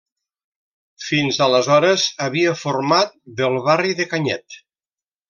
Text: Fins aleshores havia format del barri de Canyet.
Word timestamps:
Fins 1.07 1.37
aleshores 1.47 2.05
havia 2.29 2.55
format 2.63 3.13
del 3.43 3.59
barri 3.69 3.95
de 4.01 4.09
Canyet. 4.15 4.59